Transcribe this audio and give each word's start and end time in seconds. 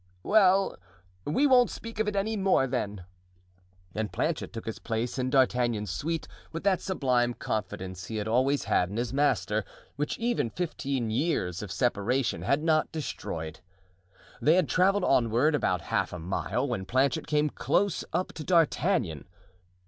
"Well, 0.23 0.79
we 1.25 1.45
won't 1.45 1.69
speak 1.69 1.99
of 1.99 2.07
it 2.07 2.15
any 2.15 2.35
more, 2.35 2.65
then;" 2.65 3.05
and 3.93 4.11
Planchet 4.11 4.51
took 4.51 4.65
his 4.65 4.79
place 4.79 5.19
in 5.19 5.29
D'Artagnan's 5.29 5.91
suite 5.91 6.27
with 6.51 6.63
that 6.63 6.81
sublime 6.81 7.35
confidence 7.35 8.07
he 8.07 8.15
had 8.15 8.27
always 8.27 8.63
had 8.63 8.89
in 8.89 8.97
his 8.97 9.13
master, 9.13 9.63
which 9.97 10.17
even 10.17 10.49
fifteen 10.49 11.11
years 11.11 11.61
of 11.61 11.71
separation 11.71 12.41
had 12.41 12.63
not 12.63 12.91
destroyed. 12.91 13.59
They 14.41 14.55
had 14.55 14.67
traveled 14.67 15.03
onward 15.03 15.53
about 15.53 15.81
half 15.81 16.11
a 16.13 16.17
mile 16.17 16.67
when 16.67 16.85
Planchet 16.87 17.27
came 17.27 17.51
close 17.51 18.03
up 18.11 18.33
to 18.33 18.43
D'Artagnan. 18.43 19.25